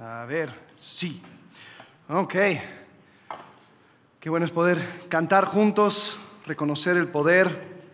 [0.00, 1.22] A ver, sí.
[2.08, 2.34] Ok.
[4.18, 7.84] Qué bueno es poder cantar juntos, reconocer el poder,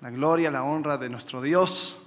[0.00, 1.98] la gloria, la honra de nuestro Dios.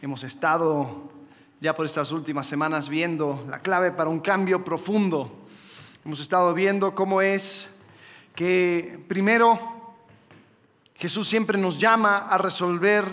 [0.00, 1.12] Hemos estado
[1.60, 5.30] ya por estas últimas semanas viendo la clave para un cambio profundo.
[6.02, 7.68] Hemos estado viendo cómo es
[8.34, 9.94] que primero
[10.94, 13.04] Jesús siempre nos llama a resolver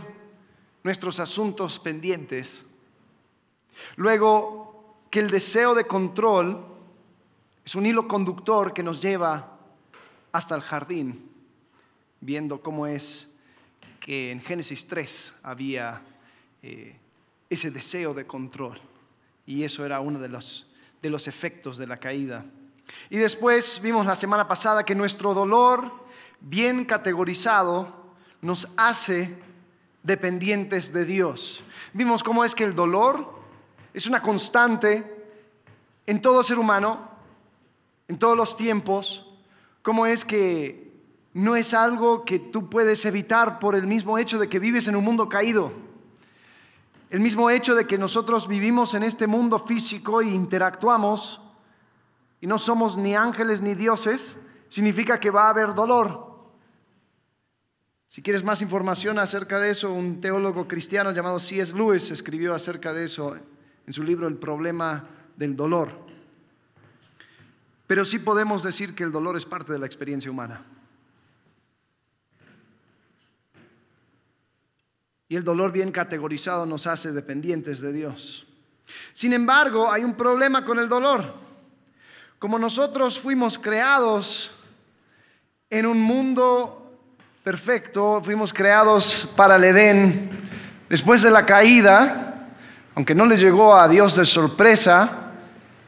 [0.83, 2.63] nuestros asuntos pendientes.
[3.97, 4.62] Luego
[5.13, 6.65] que el deseo de control
[7.63, 9.59] es un hilo conductor que nos lleva
[10.31, 11.29] hasta el jardín,
[12.19, 13.29] viendo cómo es
[13.99, 16.01] que en Génesis 3 había
[16.63, 16.95] eh,
[17.47, 18.81] ese deseo de control.
[19.45, 20.65] Y eso era uno de los,
[20.99, 22.43] de los efectos de la caída.
[23.11, 25.91] Y después vimos la semana pasada que nuestro dolor,
[26.39, 29.37] bien categorizado, nos hace
[30.01, 31.63] dependientes de Dios.
[31.93, 33.42] Vimos cómo es que el dolor
[33.93, 35.25] es una constante
[36.05, 37.09] en todo ser humano,
[38.07, 39.25] en todos los tiempos,
[39.81, 40.91] cómo es que
[41.33, 44.95] no es algo que tú puedes evitar por el mismo hecho de que vives en
[44.95, 45.71] un mundo caído.
[47.09, 51.41] El mismo hecho de que nosotros vivimos en este mundo físico e interactuamos
[52.41, 54.35] y no somos ni ángeles ni dioses,
[54.69, 56.33] significa que va a haber dolor.
[58.07, 61.73] Si quieres más información acerca de eso, un teólogo cristiano llamado C.S.
[61.73, 63.37] Lewis escribió acerca de eso
[63.85, 65.91] en su libro El problema del dolor.
[67.87, 70.61] Pero sí podemos decir que el dolor es parte de la experiencia humana.
[75.27, 78.45] Y el dolor bien categorizado nos hace dependientes de Dios.
[79.13, 81.33] Sin embargo, hay un problema con el dolor.
[82.39, 84.51] Como nosotros fuimos creados
[85.69, 86.99] en un mundo
[87.43, 90.29] perfecto, fuimos creados para el Edén,
[90.89, 92.32] después de la caída,
[92.95, 95.09] aunque no le llegó a Dios de sorpresa,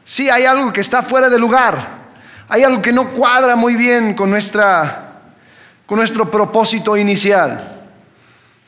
[0.04, 2.06] sí hay algo que está fuera de lugar.
[2.48, 5.12] Hay algo que no cuadra muy bien con, nuestra,
[5.86, 7.72] con nuestro propósito inicial.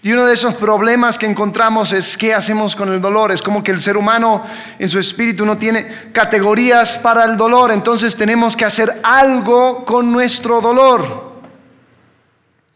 [0.01, 3.33] Y uno de esos problemas que encontramos es qué hacemos con el dolor.
[3.33, 4.45] Es como que el ser humano
[4.79, 7.73] en su espíritu no tiene categorías para el dolor.
[7.73, 11.41] Entonces tenemos que hacer algo con nuestro dolor.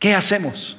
[0.01, 0.77] ¿Qué hacemos?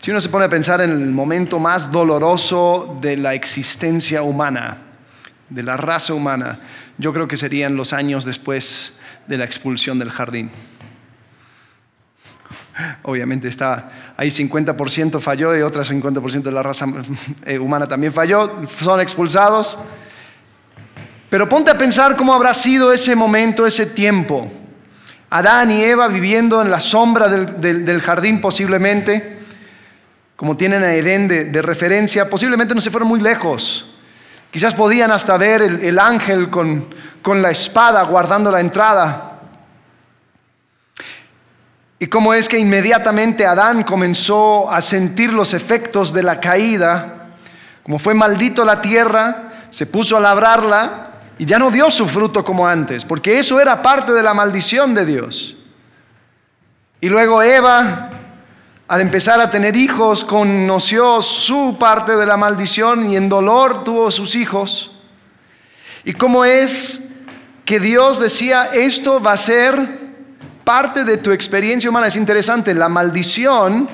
[0.00, 4.78] Si uno se pone a pensar en el momento más doloroso de la existencia humana,
[5.50, 6.58] de la raza humana,
[6.96, 8.94] yo creo que serían los años después
[9.26, 10.50] de la expulsión del jardín.
[13.02, 16.86] Obviamente está ahí 50% falló y otro 50% de la raza
[17.44, 19.78] eh, humana también falló, son expulsados.
[21.28, 24.50] Pero ponte a pensar cómo habrá sido ese momento, ese tiempo.
[25.28, 29.39] Adán y Eva viviendo en la sombra del jardín posiblemente
[30.40, 33.84] como tienen a Edén de, referencia, posiblemente no se fueron muy lejos.
[34.50, 39.38] Quizás podían hasta ver el, ángel con, con la espada guardando la entrada.
[41.98, 47.32] Y cómo es que inmediatamente Adán comenzó a sentir los efectos de la caída,
[47.82, 52.42] como fue maldito la tierra, se puso a labrarla y ya no dio su fruto
[52.42, 55.54] como antes, porque eso era parte de la maldición de Dios.
[56.98, 58.19] Y luego Eva
[58.90, 64.10] al empezar a tener hijos, conoció su parte de la maldición y en dolor tuvo
[64.10, 64.90] sus hijos.
[66.04, 67.00] Y cómo es
[67.64, 69.78] que Dios decía, esto va a ser
[70.64, 72.08] parte de tu experiencia humana.
[72.08, 73.88] Es interesante, la maldición,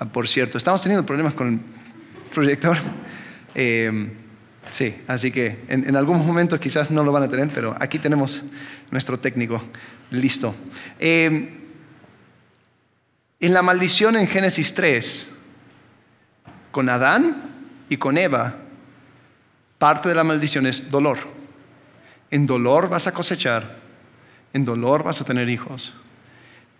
[0.00, 1.60] ah, por cierto, estamos teniendo problemas con el
[2.34, 2.76] proyector.
[3.60, 3.90] Eh,
[4.70, 8.40] sí, así que en, algunos momentos quizás no lo van a tener, pero aquí tenemos
[8.92, 9.60] nuestro técnico
[10.10, 10.54] listo.
[11.00, 11.57] Eh,
[13.40, 15.26] en la maldición en Génesis 3,
[16.70, 17.36] con Adán
[17.88, 18.56] y con Eva,
[19.78, 21.18] parte de la maldición es dolor.
[22.30, 23.76] En dolor vas a cosechar,
[24.52, 25.94] en dolor vas a tener hijos.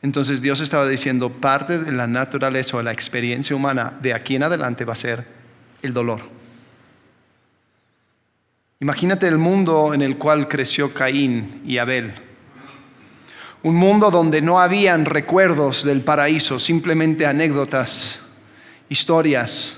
[0.03, 4.43] Entonces Dios estaba diciendo, parte de la naturaleza o la experiencia humana de aquí en
[4.43, 5.27] adelante va a ser
[5.83, 6.21] el dolor.
[8.81, 12.28] Imagínate el mundo en el cual creció Caín y Abel
[13.63, 18.21] un mundo donde no habían recuerdos del paraíso, simplemente anécdotas,
[18.89, 19.77] historias.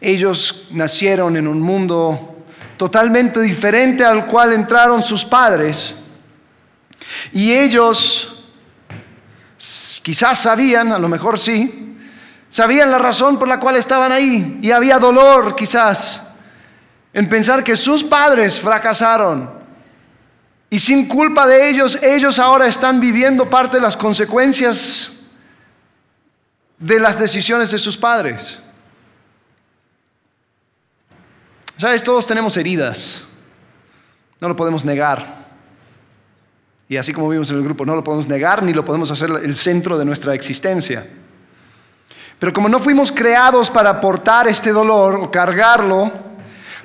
[0.00, 2.44] Ellos nacieron en un mundo
[2.76, 5.94] totalmente diferente al cual entraron sus padres.
[7.32, 8.44] Y ellos
[10.02, 11.96] quizás sabían, a lo mejor sí,
[12.48, 14.58] sabían la razón por la cual estaban ahí.
[14.60, 16.20] Y había dolor quizás
[17.12, 19.63] en pensar que sus padres fracasaron
[20.74, 25.08] y sin culpa de ellos, ellos ahora están viviendo parte de las consecuencias
[26.80, 28.58] de las decisiones de sus padres.
[31.78, 33.22] Sabes, todos tenemos heridas.
[34.40, 35.44] No lo podemos negar.
[36.88, 39.30] Y así como vimos en el grupo, no lo podemos negar ni lo podemos hacer
[39.30, 41.06] el centro de nuestra existencia.
[42.40, 46.10] Pero como no fuimos creados para aportar este dolor o cargarlo,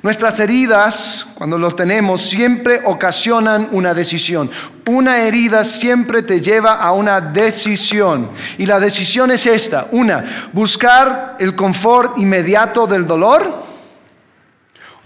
[0.02, 4.50] nuestras heridas, cuando lo tenemos, siempre ocasionan una decisión.
[4.88, 8.30] Una herida siempre te lleva a una decisión.
[8.56, 9.88] Y la decisión es esta.
[9.90, 13.62] Una, buscar el confort inmediato del dolor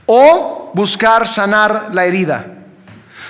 [0.07, 2.47] o buscar sanar la herida.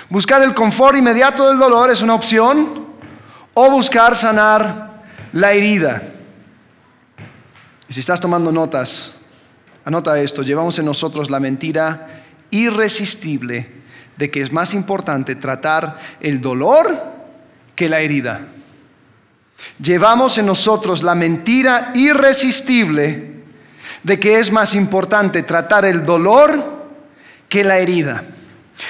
[0.09, 2.85] Buscar el confort inmediato del dolor es una opción
[3.55, 5.01] o buscar sanar
[5.33, 6.03] la herida.
[7.87, 9.15] Y si estás tomando notas,
[9.85, 13.69] anota esto, llevamos en nosotros la mentira irresistible
[14.17, 16.97] de que es más importante tratar el dolor
[17.75, 18.41] que la herida.
[19.79, 23.33] Llevamos en nosotros la mentira irresistible
[24.03, 26.85] de que es más importante tratar el dolor
[27.47, 28.23] que la herida.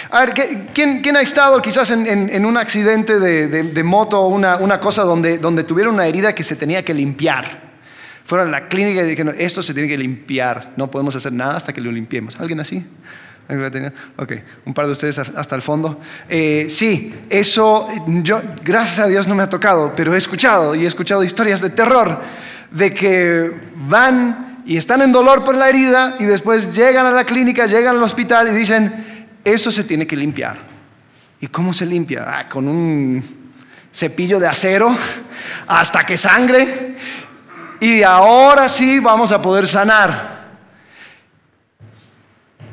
[0.09, 0.33] A ver,
[0.73, 5.93] ¿quién, ha estado quizás en, un accidente de, moto o una, cosa donde, donde tuvieron
[5.93, 7.64] una herida que se tenía que limpiar?
[8.25, 11.57] Fueron a la clínica y dijeron, esto se tiene que limpiar, no podemos hacer nada
[11.57, 12.39] hasta que lo limpiemos.
[12.39, 12.83] ¿Alguien así?
[14.17, 14.33] Ok,
[14.65, 15.99] un par de ustedes hasta el fondo.
[16.27, 17.87] Eh, sí, eso,
[18.23, 21.61] yo, gracias a Dios no me ha tocado, pero he escuchado y he escuchado historias
[21.61, 22.21] de terror
[22.71, 27.23] de que van y están en dolor por la herida y después llegan a la
[27.23, 30.57] clínica, llegan al hospital y dicen, eso se tiene que limpiar.
[31.39, 32.25] ¿Y cómo se limpia?
[32.27, 33.23] Ah, con un
[33.93, 34.95] cepillo de acero
[35.67, 36.94] hasta que sangre
[37.85, 40.45] y ahora sí vamos a poder sanar.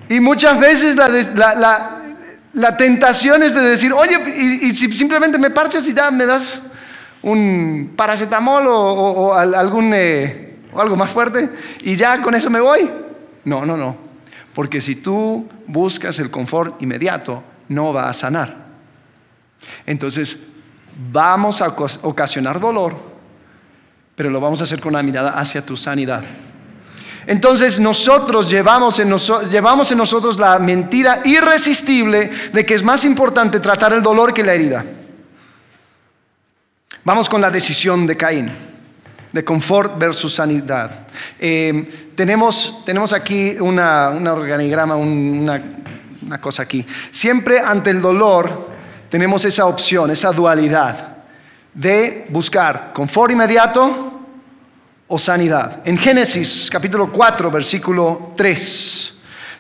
[0.09, 4.17] Y muchas veces la, tentación es de decir, oye,
[4.63, 6.63] y, si simplemente me parchas y ya me das
[7.23, 11.51] un paracetamol o, algún, eh, o algo más fuerte
[11.83, 12.91] y ya con eso me voy.
[13.45, 13.95] No, no, no.
[14.55, 18.57] Porque si tú buscas el confort inmediato, no va a sanar.
[19.85, 20.39] Entonces,
[21.13, 23.12] vamos a ocasionar dolor
[24.15, 26.25] pero lo vamos a hacer con una mirada hacia tu sanidad.
[27.27, 29.15] Entonces nosotros llevamos en,
[29.49, 34.43] llevamos en nosotros la mentira irresistible de que es más importante tratar el dolor que
[34.43, 34.85] la herida.
[37.05, 38.51] Vamos con la decisión de Caín,
[39.33, 41.07] de confort versus sanidad.
[41.39, 45.63] Eh, tenemos, tenemos aquí un organigrama, una,
[46.25, 46.85] una cosa aquí.
[47.11, 48.71] Siempre ante el dolor
[49.09, 51.13] tenemos esa opción, esa dualidad
[51.75, 54.21] de buscar confort inmediato
[55.09, 55.81] o sanidad.
[55.85, 59.15] En Génesis capítulo 4, versículo 3,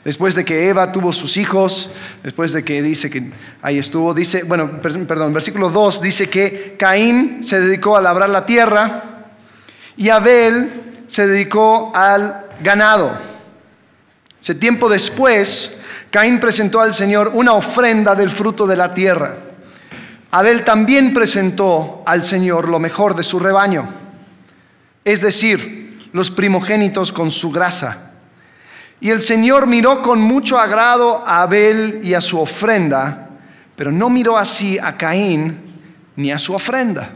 [0.04, 1.90] después de que Eva tuvo sus hijos,
[2.22, 3.30] después de que dice que
[3.60, 8.46] ahí estuvo, dice, bueno, perdón, versículo 2 dice que Caín se dedicó a labrar la
[8.46, 9.02] tierra
[9.96, 13.12] y Abel se dedicó al ganado.
[14.40, 15.72] Ese tiempo después,
[16.10, 19.36] Caín presentó al Señor una ofrenda del fruto de la tierra.
[20.34, 23.86] Abel también presentó al Señor lo mejor de su rebaño,
[25.04, 28.12] es decir, los primogénitos con su grasa.
[28.98, 33.28] Y el Señor miró con mucho agrado a Abel y a su ofrenda,
[33.76, 35.58] pero no miró así a Caín
[36.16, 37.10] ni a su ofrenda.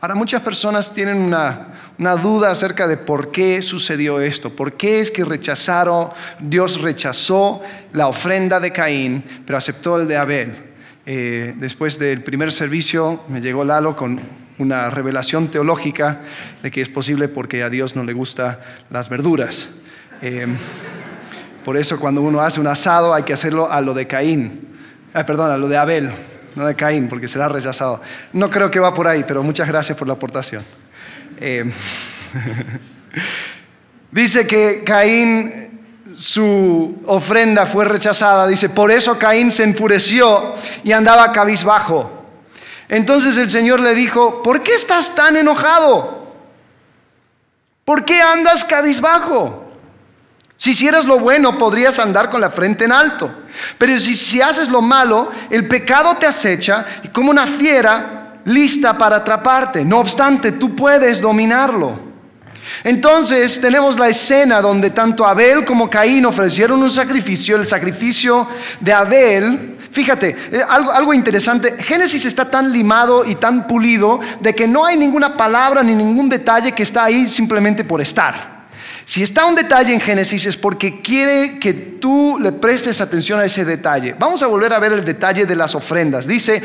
[0.00, 1.68] Ahora muchas personas tienen una,
[1.98, 6.08] una, duda acerca de por qué sucedió esto, por qué es que rechazaron,
[6.38, 7.60] Dios rechazó
[7.92, 10.69] la ofrenda de Caín, pero aceptó el de Abel.
[11.06, 14.20] Eh, después del primer servicio me llegó Lalo con
[14.58, 16.20] una revelación teológica
[16.62, 18.58] de que es posible porque a Dios no le gustan
[18.90, 19.70] las verduras.
[20.20, 20.46] Eh,
[21.64, 24.68] por eso cuando uno hace un asado hay que hacerlo a lo de Caín,
[25.14, 26.10] ah, perdón, a lo de Abel,
[26.56, 28.02] no de Caín, porque será rechazado.
[28.32, 30.64] No creo que va por ahí, pero muchas gracias por la aportación.
[31.38, 31.64] Eh,
[34.12, 35.69] dice que Caín
[36.20, 40.52] su ofrenda fue rechazada, dice, por eso Caín se enfureció
[40.84, 42.10] y andaba cabizbajo.
[42.90, 46.34] Entonces el Señor le dijo, ¿por qué estás tan enojado?
[47.86, 49.64] ¿Por qué andas cabizbajo?
[50.58, 53.44] Si hicieras lo bueno, podrías andar con la frente en alto.
[53.78, 58.98] Pero si, si haces lo malo, el pecado te acecha y como una fiera lista
[58.98, 59.86] para atraparte.
[59.86, 62.09] No obstante, tú puedes dominarlo.
[62.84, 68.48] Entonces tenemos la escena donde tanto Abel como Caín ofrecieron un sacrificio, el sacrificio
[68.80, 69.76] de Abel.
[69.90, 74.84] Fíjate, eh, algo, algo, interesante, Génesis está tan limado y tan pulido de que no
[74.86, 78.60] hay ninguna palabra ni ningún detalle que está ahí simplemente por estar.
[79.04, 83.44] Si está un detalle en Génesis es porque quiere que tú le prestes atención a
[83.44, 84.14] ese detalle.
[84.16, 86.28] Vamos a volver a ver el detalle de las ofrendas.
[86.28, 86.62] Dice,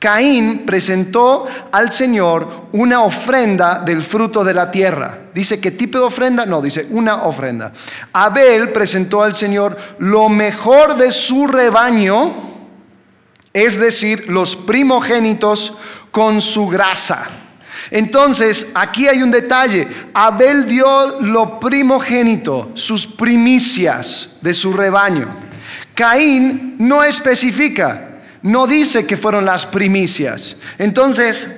[0.00, 5.26] Caín presentó al Señor una ofrenda del fruto de la tierra.
[5.34, 6.46] Dice, ¿qué tipo de ofrenda?
[6.46, 7.70] No, dice una ofrenda.
[8.14, 12.32] Abel presentó al Señor lo mejor de su rebaño,
[13.52, 15.74] es decir, los primogénitos
[16.10, 17.28] con su grasa.
[17.90, 19.86] Entonces, aquí hay un detalle.
[20.14, 25.28] Abel dio lo primogénito, sus primicias de su rebaño.
[25.94, 28.09] Caín no especifica
[28.42, 30.56] no dice que fueron las primicias.
[30.78, 31.56] Entonces,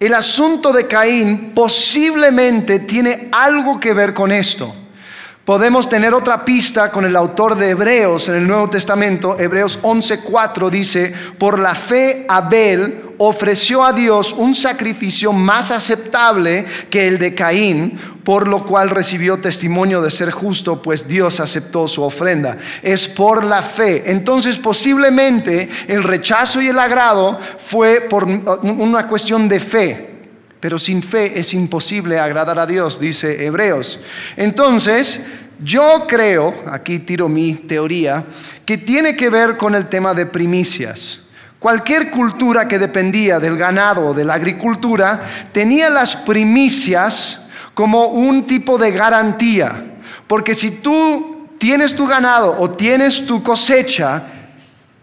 [0.00, 4.74] el asunto de Caín posiblemente tiene algo que ver con esto.
[5.48, 9.34] Podemos tener otra pista con el autor de Hebreos en el Nuevo Testamento.
[9.40, 17.08] Hebreos 11:4 dice, por la fe Abel ofreció a Dios un sacrificio más aceptable que
[17.08, 22.02] el de Caín, por lo cual recibió testimonio de ser justo, pues Dios aceptó su
[22.02, 22.58] ofrenda.
[22.82, 24.02] Es por la fe.
[24.04, 30.17] Entonces posiblemente el rechazo y el agrado fue por una cuestión de fe.
[30.60, 34.00] Pero sin fe es imposible agradar a Dios, dice Hebreos.
[34.36, 35.20] Entonces,
[35.62, 38.24] yo creo, aquí tiro mi teoría,
[38.64, 41.20] que tiene que ver con el tema de primicias.
[41.58, 47.40] Cualquier cultura que dependía del ganado o de la agricultura tenía las primicias
[47.74, 49.84] como un tipo de garantía.
[50.28, 54.37] Porque si tú tienes tu ganado o tienes tu cosecha,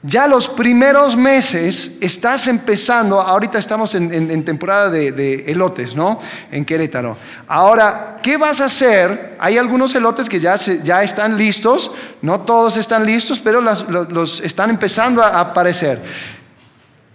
[0.05, 6.19] ya los primeros meses estás empezando, ahorita estamos en, temporada de, elotes, ¿no?
[6.51, 7.17] En Querétaro.
[7.47, 9.35] Ahora, ¿qué vas a hacer?
[9.39, 14.69] Hay algunos elotes que ya, ya están listos, no todos están listos, pero los, están
[14.69, 16.01] empezando a aparecer.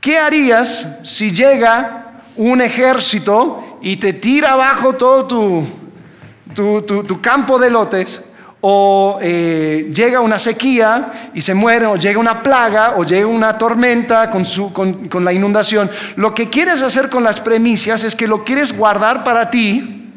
[0.00, 7.68] ¿Qué harías si llega un ejército y te tira abajo todo tu, tu campo de
[7.68, 8.20] elotes?
[8.62, 13.57] O eh, llega una sequía y se muere, o llega una plaga, o llega una
[13.57, 14.45] tormenta con,
[15.09, 15.90] con, la inundación.
[16.17, 20.12] Lo que quieres hacer con las premisas es que lo quieres guardar para ti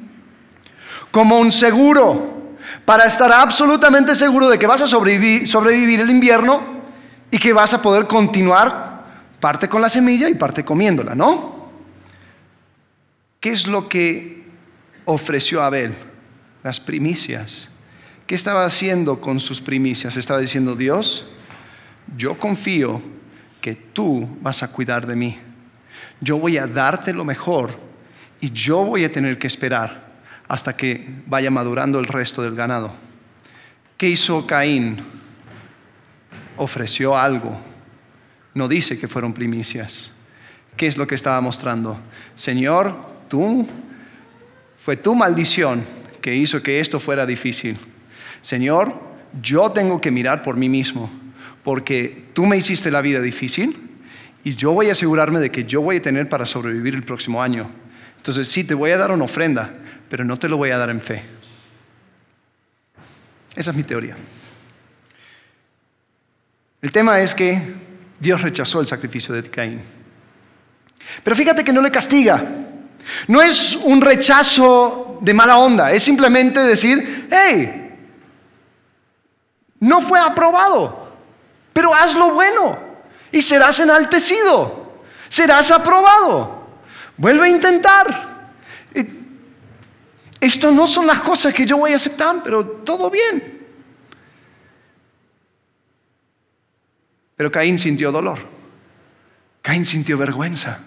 [1.12, 6.62] como un seguro, para estar absolutamente seguro de que vas a sobrevivir, sobrevivir el invierno
[7.32, 9.04] y que vas a poder continuar
[9.40, 11.54] parte con la semilla y parte comiéndola, ¿no?
[13.40, 14.44] ¿Qué es lo que
[15.06, 15.96] ofreció Abel?
[16.64, 17.70] Las primicias.
[18.28, 20.16] ¿Qué estaba haciendo con sus primicias?
[20.16, 21.26] Estaba diciendo, Dios,
[22.16, 23.02] yo confío
[23.60, 25.38] que tú vas a cuidar de mí.
[26.22, 27.78] Yo voy a darte lo mejor
[28.40, 30.12] y yo voy a tener que esperar
[30.48, 32.94] hasta que vaya madurando el resto del ganado.
[33.98, 34.98] ¿Qué hizo Caín?
[36.58, 37.60] Ofreció algo.
[38.54, 40.12] No dice que fueron primicias.
[40.78, 41.98] ¿Qué es lo que estaba mostrando?
[42.36, 42.96] Señor,
[43.28, 43.68] tú,
[44.78, 45.84] fue tu maldición
[46.22, 47.78] que hizo que esto fuera difícil.
[48.44, 48.94] Señor,
[49.42, 51.10] yo tengo que mirar por mí mismo,
[51.64, 53.90] porque tú me hiciste la vida difícil
[54.44, 57.42] y yo voy a asegurarme de que yo voy a tener para sobrevivir el próximo
[57.42, 57.70] año.
[58.18, 59.74] Entonces, sí, te voy a dar una ofrenda,
[60.10, 61.24] pero no te lo voy a dar en fe.
[63.56, 64.18] Esa es mi teoría.
[66.82, 67.62] El tema es que
[68.20, 69.80] Dios rechazó el sacrificio de Caín.
[71.24, 72.46] Pero fíjate que no le castiga.
[73.28, 77.83] No es un rechazo de mala onda, es simplemente decir, hey,
[79.84, 81.12] no fue aprobado,
[81.74, 82.80] pero haz lo bueno
[83.32, 84.94] y serás enaltecido,
[85.28, 86.68] serás aprobado.
[87.18, 88.54] Vuelve a intentar.
[90.40, 93.62] Esto no son las cosas que yo voy a aceptar, pero todo bien.
[97.36, 98.40] Pero Caín sintió dolor.
[99.62, 100.80] Caín sintió vergüenza.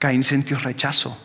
[0.00, 1.16] Caín sintió rechazo.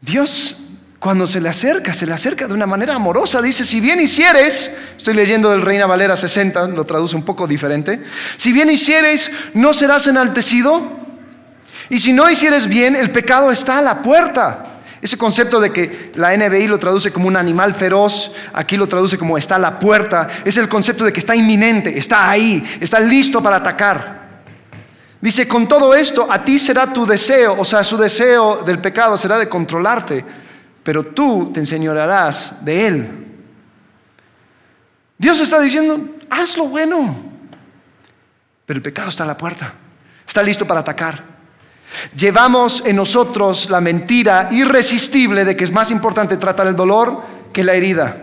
[0.00, 0.56] Dios
[1.00, 3.40] cuando se le acerca, se le acerca de una manera amorosa.
[3.40, 8.04] Dice, si bien hicieres, estoy leyendo del Reina Valera 60, lo traduce un poco diferente,
[8.36, 11.00] si bien hicieres, no serás enaltecido.
[11.88, 14.66] Y si no hicieres bien, el pecado está a la puerta.
[15.00, 19.16] Ese concepto de que la NBI lo traduce como un animal feroz, aquí lo traduce
[19.16, 23.00] como está a la puerta, es el concepto de que está inminente, está ahí, está
[23.00, 24.20] listo para atacar.
[25.18, 29.16] Dice, con todo esto, a ti será tu deseo, o sea, su deseo del pecado
[29.16, 30.24] será de controlarte
[30.90, 33.08] pero tú te enseñorearás de él.
[35.16, 37.14] Dios está diciendo, haz lo bueno,
[38.66, 39.72] pero el pecado está a la puerta,
[40.26, 41.22] está listo para atacar.
[42.16, 47.62] Llevamos en nosotros la mentira irresistible de que es más importante tratar el dolor que
[47.62, 48.16] la herida.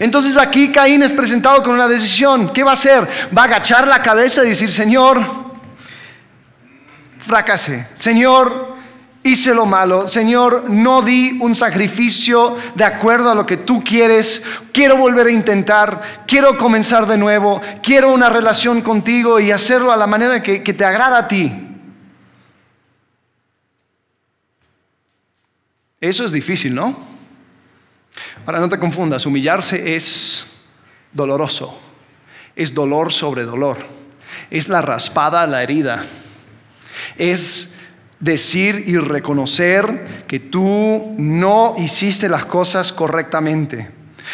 [0.00, 2.52] Entonces aquí Caín es presentado con una decisión.
[2.52, 3.06] ¿Qué va a hacer?
[3.32, 5.22] Va a agachar la cabeza y decir, Señor,
[7.20, 7.86] fracasé.
[7.94, 8.65] Señor,
[9.26, 14.42] hice lo malo, Señor, no di un sacrificio de acuerdo a lo que tú quieres,
[14.72, 19.96] quiero volver a intentar, quiero comenzar de nuevo, quiero una relación contigo y hacerlo a
[19.96, 21.52] la manera que, te agrada a ti.
[26.00, 26.96] Eso es difícil, ¿no?
[28.44, 30.44] Ahora no te confundas, humillarse es
[31.12, 31.78] doloroso,
[32.54, 33.78] es dolor sobre dolor,
[34.50, 36.04] es la raspada a la herida,
[37.16, 37.72] es
[38.20, 43.90] decir y reconocer que tú no hiciste las cosas correctamente.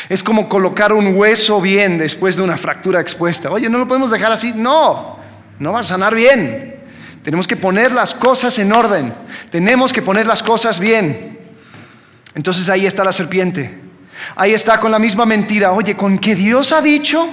[0.09, 3.51] Es como colocar un hueso bien después de una fractura expuesta.
[3.51, 4.53] Oye, no lo podemos dejar así.
[4.55, 5.19] No,
[5.59, 6.77] no va a sanar bien.
[7.23, 9.15] Tenemos que poner las cosas en orden.
[9.51, 11.39] Tenemos que poner las cosas bien.
[12.35, 13.79] Entonces ahí está la serpiente.
[14.35, 15.73] Ahí está con la misma mentira.
[15.73, 17.29] Oye, con que Dios ha dicho,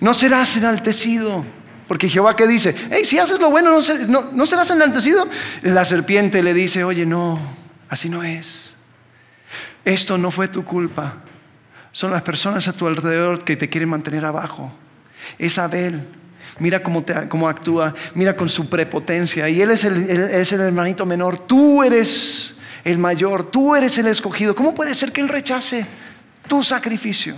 [0.00, 1.44] no serás enaltecido.
[1.88, 3.78] Porque Jehová que dice, hey, si haces lo bueno,
[4.08, 5.28] no, serás enaltecido.
[5.62, 7.38] La serpiente le dice, oye, no,
[7.88, 8.74] así no es.
[9.84, 11.18] Esto no fue tu culpa.
[11.92, 14.72] Son las personas a tu alrededor que te quieren mantener abajo.
[15.38, 16.02] Es Abel.
[16.58, 19.48] Mira cómo, cómo actúa, mira con su prepotencia.
[19.48, 21.46] Y él es el, es el hermanito menor.
[21.46, 24.54] Tú eres el mayor, tú eres el escogido.
[24.54, 25.86] ¿Cómo puede ser que él rechace
[26.48, 27.36] tu sacrificio?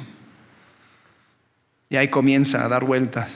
[1.90, 3.28] Y ahí comienza a dar vueltas.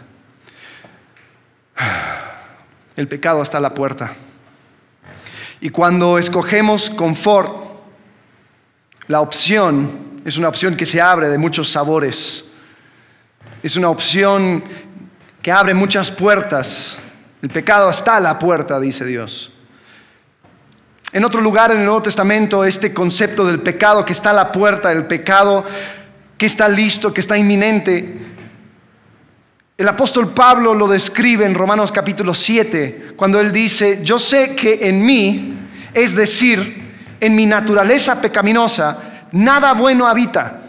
[2.97, 4.12] El pecado está a la puerta.
[5.61, 7.55] Y cuando escogemos confort,
[9.07, 12.51] la opción es una opción que se abre de muchos sabores.
[13.62, 14.65] Es una opción
[15.41, 16.97] que abre muchas puertas.
[17.41, 19.53] El pecado está a la puerta, dice Dios.
[21.12, 24.51] En otro lugar en el Nuevo Testamento, este concepto del pecado que está a la
[24.51, 25.65] puerta, el pecado
[26.39, 28.32] que está listo, que está inminente,
[29.83, 34.79] el apóstol Pablo lo describe en Romanos capítulo 7, cuando él dice, yo sé que
[34.81, 35.59] en mí,
[35.93, 40.61] es decir, en mi naturaleza pecaminosa, nada bueno habita.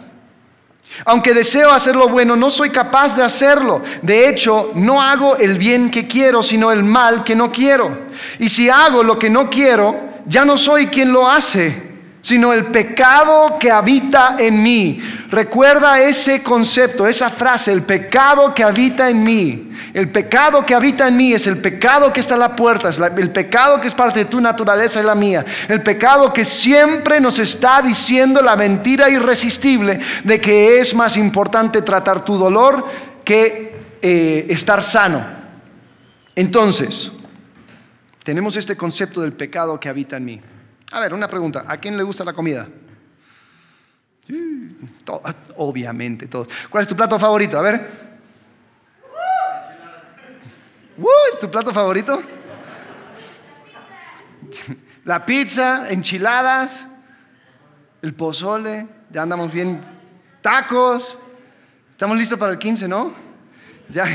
[1.04, 3.82] Aunque deseo hacer lo bueno, no soy capaz de hacerlo.
[4.02, 8.06] De hecho, no hago el bien que quiero, sino el mal que no quiero.
[8.40, 11.93] Y si hago lo que no quiero, ya no soy quien lo hace
[12.24, 14.98] sino el pecado que habita en mí.
[15.28, 19.70] Recuerda ese concepto, esa frase, el pecado que habita en mí.
[19.92, 22.98] El pecado que habita en mí es el pecado que está a la puerta, es
[22.98, 25.44] el pecado que es parte de tu naturaleza y la mía.
[25.68, 31.82] El pecado que siempre nos está diciendo la mentira irresistible de que es más importante
[31.82, 32.86] tratar tu dolor
[33.22, 35.26] que eh, estar sano.
[36.34, 37.12] Entonces,
[38.22, 40.40] tenemos este concepto del pecado que habita en mí.
[40.94, 41.64] A ver, una pregunta.
[41.66, 42.68] ¿A quién le gusta la comida?
[45.56, 46.48] obviamente, todos.
[46.70, 47.58] ¿Cuál es tu plato favorito?
[47.58, 47.90] A ver.
[51.32, 52.22] ¿Es tu plato favorito?
[55.04, 56.86] La pizza, enchiladas,
[58.00, 59.82] el pozole, ya andamos bien.
[60.42, 61.18] Tacos.
[61.90, 63.12] Estamos listos para el 15, ¿no?
[63.88, 64.06] Ya.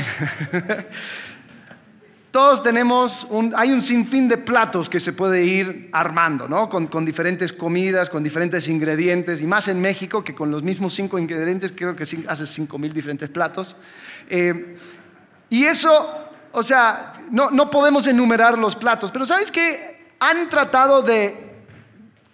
[2.30, 6.68] Todos tenemos, un, hay un sinfín de platos que se puede ir armando, ¿no?
[6.68, 11.18] Con, diferentes comidas, con diferentes ingredientes, y más en México, que con los mismos cinco
[11.18, 13.74] ingredientes creo que hace cinco mil diferentes platos.
[14.28, 14.76] Eh,
[15.48, 20.12] y eso, o sea, no, no podemos enumerar los platos, pero ¿sabes qué?
[20.20, 21.50] Han tratado de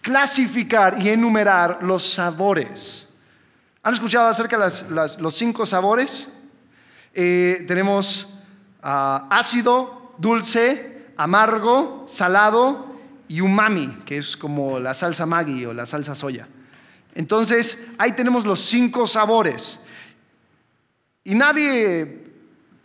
[0.03, 3.07] clasificar y enumerar los sabores.
[3.83, 4.71] ¿Han escuchado acerca de
[5.19, 6.29] los cinco sabores?
[7.15, 8.29] Eh, tenemos
[8.87, 12.87] ácido, dulce, amargo, salado
[13.29, 16.47] y umami, que es como la salsa Maggi o la salsa soya.
[17.15, 19.81] Entonces, ahí tenemos los cinco sabores.
[21.25, 22.25] Y nadie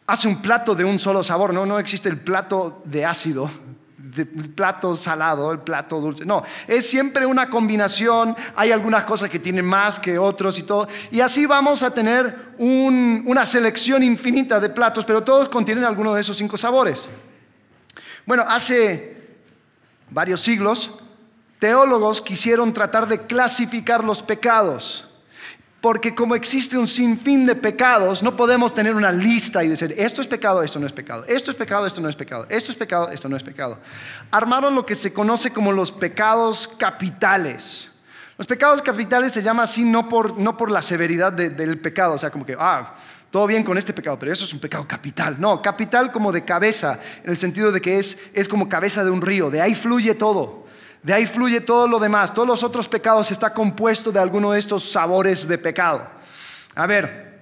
[0.08, 3.50] hace un plato de un solo sabor, no, no existe el plato de ácido
[4.56, 6.26] plato salado, el plato dulce.
[6.26, 8.36] No, es siempre una combinación.
[8.56, 10.88] Hay algunas cosas que tienen más que otros y todo.
[11.12, 16.22] Y así vamos a tener una selección infinita de platos, pero todos contienen alguno de
[16.22, 17.10] esos cinco sabores.
[18.26, 19.18] Bueno, hace
[20.10, 20.92] varios siglos,
[21.60, 25.08] teólogos quisieron tratar de clasificar los pecados.
[25.82, 30.22] Porque como existe un sinfín de pecados, no podemos tener una lista y decir, esto
[30.22, 32.78] es pecado, esto no es pecado, esto es pecado, esto no es pecado, esto es
[32.78, 33.80] pecado, esto no es pecado.
[34.30, 37.90] Armaron lo que se conoce como los pecados capitales.
[38.38, 42.18] Los pecados capitales se llaman así no por, no por la severidad del pecado, o
[42.20, 42.94] sea, como que, ah,
[43.32, 45.38] todo bien con este pecado, pero eso es un pecado capital.
[45.40, 49.10] No, capital como de cabeza, en el sentido de que es, es como cabeza de
[49.10, 50.61] un río, de ahí fluye todo.
[51.04, 52.34] De ahí fluye todo lo demás.
[52.34, 56.08] Todos los otros pecados está compuesto de alguno de estos sabores de pecado.
[56.76, 57.40] A ver,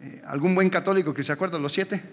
[0.00, 2.02] eh, ¿algún buen católico que se acuerda de los siete?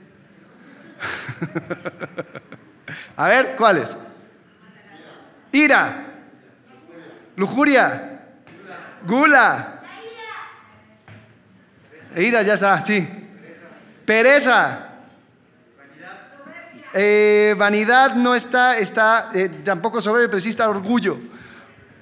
[3.18, 3.98] A ver, ¿cuáles?
[5.52, 6.06] Ira.
[7.36, 8.22] Lujuria.
[9.06, 9.82] Gula.
[12.16, 13.08] Ira ya está, sí.
[14.06, 14.95] Pereza.
[16.98, 21.18] Eh, vanidad no está, está eh, tampoco sobre, pero sí está orgullo.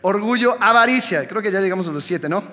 [0.04, 1.28] Orgullo, avaricia.
[1.28, 2.44] Creo que ya llegamos a los siete, ¿no?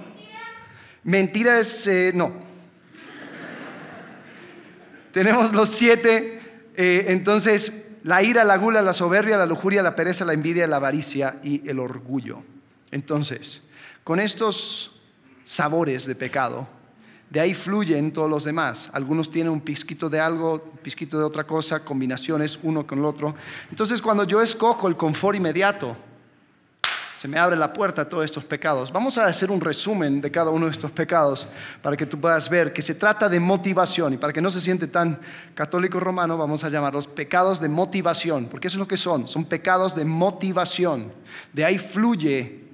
[1.04, 2.32] Mentira eh, no.
[5.12, 6.40] Tenemos los siete.
[6.76, 7.74] entonces,
[8.04, 11.68] la ira, la gula, la soberbia, la lujuria, la pereza, la envidia, la avaricia y
[11.68, 12.42] el orgullo.
[12.90, 13.60] Entonces,
[14.02, 14.98] con estos
[15.44, 16.66] sabores de pecado,
[17.30, 18.90] de ahí fluyen todos los demás.
[18.92, 23.04] Algunos tienen un pizquito de algo, un pizquito de otra cosa, combinaciones uno con el
[23.04, 23.34] otro.
[23.70, 25.96] Entonces cuando yo escojo el confort inmediato,
[27.14, 28.90] se me abre la puerta a todos estos pecados.
[28.90, 31.46] Vamos a hacer un resumen de cada uno de estos pecados
[31.82, 34.60] para que tú puedas ver que se trata de motivación y para que no se
[34.60, 35.20] siente tan
[35.54, 39.44] católico romano, vamos a llamarlos pecados de motivación, porque eso es lo que son, son
[39.44, 41.12] pecados de motivación.
[41.52, 42.64] De ahí fluye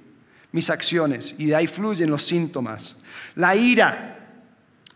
[0.53, 2.95] mis acciones y de ahí fluyen los síntomas.
[3.35, 4.16] La ira,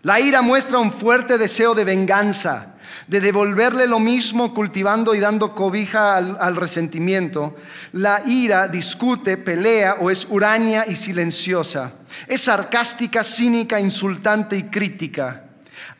[0.03, 2.73] la ira muestra un fuerte deseo de venganza,
[3.07, 7.55] de devolverle lo mismo cultivando y dando cobija al, resentimiento.
[7.93, 11.93] La ira discute, pelea o es huraña y silenciosa.
[12.27, 15.43] Es sarcástica, cínica, insultante y crítica.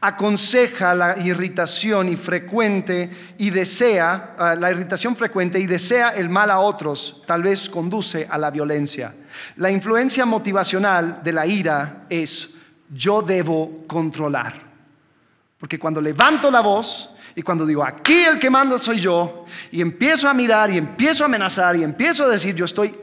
[0.02, 6.50] Aconseja la irritación y frecuente y desea ah, la irritación frecuente y desea el mal
[6.50, 9.14] a otros, tal vez conduce a la violencia.
[9.58, 12.50] La influencia motivacional de la ira es
[12.94, 14.72] yo debo controlar.
[15.58, 19.82] Porque cuando levanto la voz y cuando digo, aquí el que manda soy yo, y
[19.82, 22.94] empiezo a mirar y empiezo a amenazar y empiezo a decir, yo estoy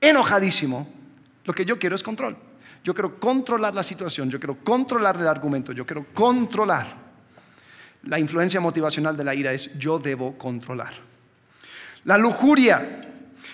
[0.00, 0.88] enojadísimo,
[1.44, 2.36] lo que yo quiero es control.
[2.84, 7.08] Yo quiero controlar la situación, yo quiero controlar el argumento, yo quiero controlar.
[8.04, 10.94] La influencia motivacional de la ira es yo debo controlar.
[12.04, 13.00] La lujuria.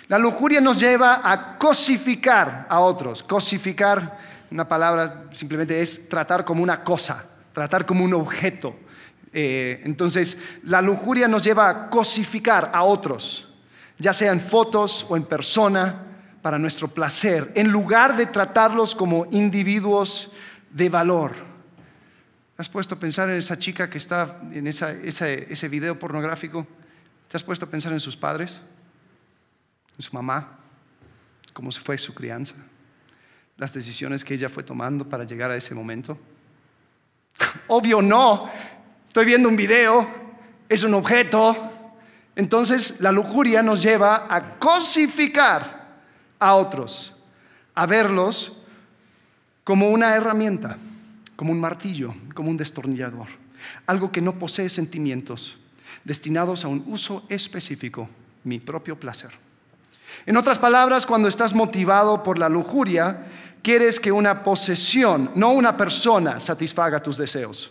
[0.09, 3.23] La lujuria nos lleva a cosificar a otros.
[3.23, 4.19] Cosificar
[4.55, 8.77] una palabra simplemente es tratar como una cosa, tratar como un objeto.
[9.33, 13.49] Eh, entonces, la lujuria nos lleva a cosificar a otros,
[13.99, 16.03] ya sea en fotos o en persona,
[16.41, 20.31] para nuestro placer, en lugar de tratarlos como individuos
[20.71, 21.33] de valor.
[22.57, 26.65] ¿Has puesto a pensar en esa chica que está en ese video pornográfico?
[27.29, 28.61] ¿Te has puesto a pensar en sus padres?
[29.97, 30.59] ¿En su mamá?
[31.53, 32.55] ¿Cómo se fue su crianza?
[33.57, 36.19] Las decisiones que ella fue tomando para llegar a ese momento?
[37.69, 38.51] Obvio no.
[39.07, 40.09] Estoy viendo un video,
[40.69, 41.71] es un objeto.
[42.37, 45.85] Entonces la lujuria nos lleva a cosificar
[46.39, 47.15] a otros,
[47.75, 48.53] a verlos
[49.63, 50.77] como una herramienta,
[51.37, 53.29] como un martillo, como un destornillador,
[53.87, 55.57] algo que no posee sentimientos,
[56.05, 58.09] destinados a un uso específico,
[58.43, 59.44] mi propio placer.
[60.27, 63.27] En otras palabras, cuando estás motivado por la lujuria,
[63.63, 67.71] quieres que una posesión, no una persona, satisfaga tus deseos.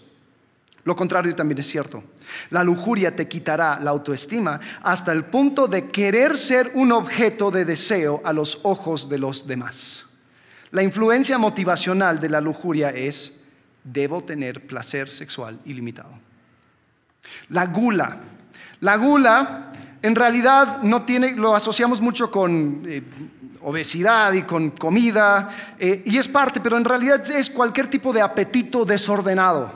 [0.85, 2.03] Lo contrario también es cierto.
[2.49, 7.63] La lujuria te quitará la autoestima hasta el punto de querer ser un objeto de
[7.63, 10.05] deseo a los ojos de los demás.
[10.71, 13.31] La influencia motivacional de la lujuria es,
[13.83, 16.11] debo tener placer sexual ilimitado.
[17.49, 18.17] La gula.
[18.81, 19.71] La gula
[20.03, 23.01] en realidad no tiene, lo asociamos mucho con eh,
[23.61, 28.21] obesidad y con comida, eh, y es parte, pero en realidad es cualquier tipo de
[28.21, 29.71] apetito desordenado.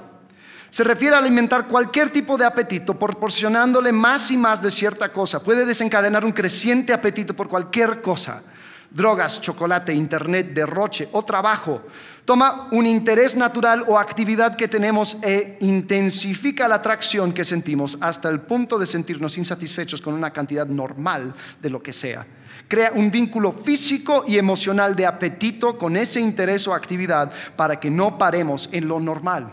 [0.70, 5.42] Se refiere a alimentar cualquier tipo de apetito, proporcionándole más y más de cierta cosa.
[5.42, 8.44] Puede desencadenar un creciente apetito por cualquier cosa
[8.92, 11.82] drogas, chocolate, internet, derroche o trabajo.
[12.26, 18.28] Toma un interés natural o actividad que tenemos e intensifica la atracción que sentimos hasta
[18.30, 22.28] el punto de sentirnos insatisfechos con una cantidad normal de lo que sea.
[22.68, 27.90] Crea un vínculo físico y emocional de apetito con ese interés o actividad para que
[27.90, 29.50] no paremos en lo normal.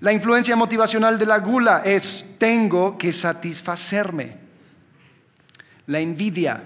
[0.00, 4.36] La influencia motivacional de la gula es tengo que satisfacerme.
[5.86, 6.62] La envidia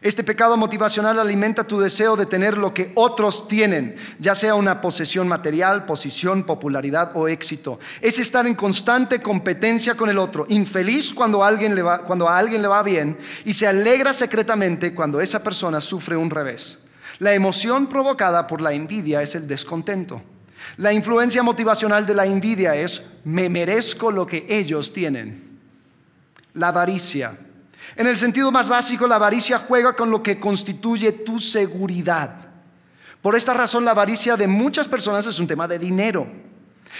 [0.00, 4.80] este pecado motivacional alimenta tu deseo de tener lo que otros tienen, ya sea una
[4.80, 7.80] posesión material, posición, popularidad o éxito.
[8.00, 13.18] Es estar en constante competencia con el otro, infeliz cuando, a alguien le va bien
[13.44, 16.78] y se alegra secretamente cuando esa persona sufre un revés.
[17.18, 20.22] La emoción provocada por la envidia es el descontento.
[20.76, 25.58] La influencia motivacional de la envidia es me merezco lo que ellos tienen.
[26.54, 27.36] La avaricia
[27.96, 32.48] en el sentido más básico, la avaricia juega con lo que constituye tu seguridad.
[33.22, 36.26] Por esta razón, la avaricia de muchas personas es un tema de dinero.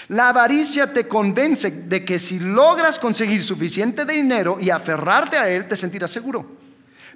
[0.08, 5.66] La avaricia te convence de que si logras conseguir suficiente dinero y aferrarte a él,
[5.66, 6.46] te sentirás seguro.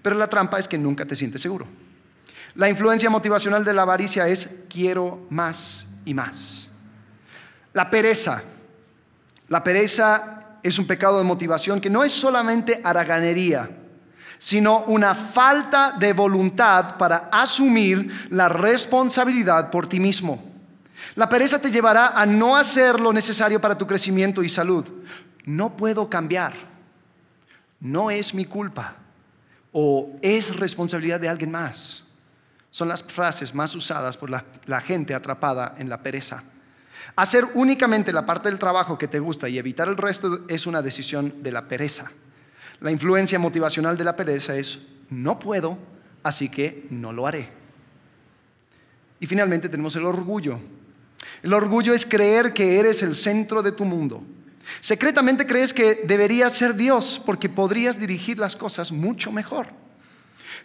[0.01, 1.67] Pero la trampa es que nunca te sientes seguro.
[2.55, 6.69] La influencia motivacional de la avaricia es quiero más y más.
[7.73, 8.43] La pereza.
[9.49, 13.71] La pereza es un pecado de motivación que no es solamente haraganería,
[14.39, 20.53] sino una falta de voluntad para asumir la responsabilidad por ti mismo.
[21.15, 24.87] La pereza te llevará a no hacer lo necesario para tu crecimiento y salud.
[25.45, 26.55] No puedo cambiar.
[27.81, 28.95] No es mi culpa.
[29.73, 32.05] O es responsabilidad de alguien más.
[32.71, 36.45] Son las frases más usadas por la, gente atrapada en la pereza.
[37.17, 40.83] Hacer únicamente la parte del trabajo que te gusta y evitar el resto es una
[40.83, 42.11] decisión de la pereza.
[42.81, 44.79] La influencia motivacional de la pereza es
[45.11, 45.79] no puedo,
[46.23, 47.51] así que no lo haré.
[49.21, 50.59] Y finalmente tenemos el orgullo.
[51.43, 54.23] El orgullo es creer que eres el centro de tu mundo.
[54.81, 59.69] Secretamente crees que deberías ser Dios porque podrías dirigir las cosas mucho mejor.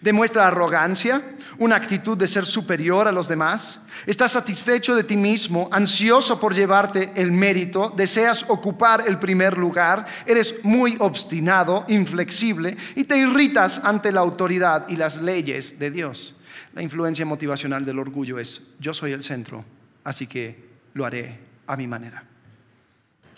[0.02, 1.21] Demuestra arrogancia,
[1.58, 3.80] una actitud de ser superior a los demás.
[4.06, 10.06] Estás satisfecho de ti mismo, ansioso por llevarte el mérito, deseas ocupar el primer lugar,
[10.26, 16.36] eres muy obstinado, inflexible y te irritas ante la autoridad y las leyes de Dios.
[16.73, 19.65] La influencia motivacional del orgullo es yo soy el centro,
[20.04, 22.23] así que lo haré a mi manera.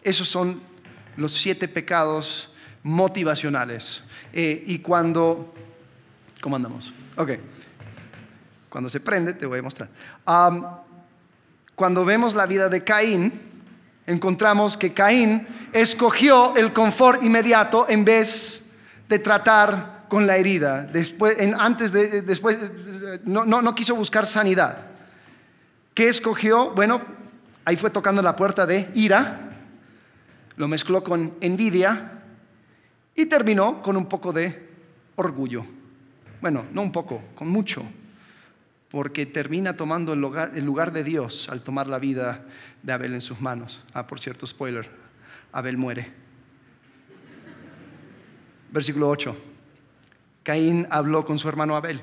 [0.03, 0.61] Esos son
[1.17, 2.49] los siete pecados
[2.83, 4.01] motivacionales.
[4.33, 5.53] Eh, y cuando,
[6.41, 6.93] ¿cómo andamos?
[7.17, 7.31] Ok,
[8.69, 9.89] cuando se prende, te voy a mostrar.
[11.75, 13.33] cuando vemos la vida de Caín,
[14.05, 18.63] encontramos que Caín escogió el confort inmediato en vez
[19.07, 20.83] de tratar con la herida.
[20.83, 22.57] Después, antes de, después,
[23.23, 24.77] no, no quiso buscar sanidad.
[25.93, 26.71] ¿Qué escogió?
[26.71, 27.01] Bueno,
[27.65, 29.51] ahí fue tocando la puerta de ira,
[30.57, 32.11] lo mezcló con envidia
[33.15, 34.69] y terminó con un poco de
[35.15, 35.78] orgullo.
[36.41, 37.83] Bueno, no un poco, con mucho,
[38.89, 42.45] porque termina tomando el lugar, el lugar de Dios al tomar la vida
[42.81, 43.81] de Abel en sus manos.
[43.93, 44.89] Ah, por cierto, spoiler,
[45.51, 46.11] Abel muere.
[48.71, 49.35] Versículo 8.
[50.43, 52.01] Caín habló con su hermano Abel.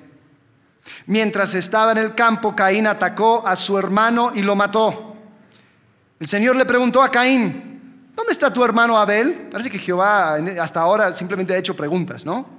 [1.07, 5.17] Mientras estaba en el campo, Caín atacó a su hermano y lo mató.
[6.21, 9.49] El Señor le preguntó a Caín, ¿dónde está tu hermano Abel?
[9.51, 12.56] Parece que Jehová hasta ahora simplemente ha hecho preguntas, ¿no?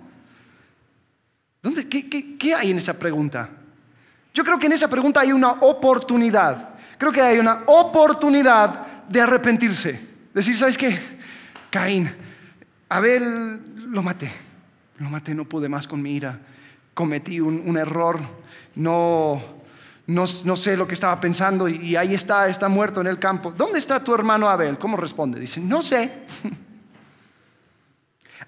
[1.62, 3.50] ¿Dónde, qué, hay en esa pregunta?
[4.34, 6.70] Yo creo que en esa pregunta hay una oportunidad.
[6.98, 10.00] Creo que hay una oportunidad de arrepentirse.
[10.34, 11.00] Decir, ¿sabes qué?
[11.70, 12.10] Caín,
[12.90, 14.32] Abel lo maté.
[15.00, 16.40] Lo maté, no pude más con mi ira
[16.98, 18.20] cometí un, error,
[18.74, 19.40] no,
[20.08, 23.54] no, sé lo que estaba pensando y, ahí está, está muerto en el campo.
[23.56, 24.80] ¿Dónde está tu hermano Abel?
[24.80, 25.40] ¿Cómo responde?
[25.40, 26.26] Dice, no sé.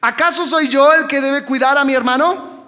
[0.01, 2.58] ¿Acaso soy yo el que debe cuidar a mi hermano?